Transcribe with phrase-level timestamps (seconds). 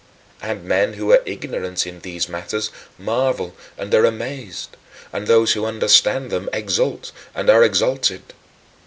[0.41, 4.75] And men who are ignorant in these matters marvel and are amazed;
[5.13, 8.23] and those who understand them exult and are exalted.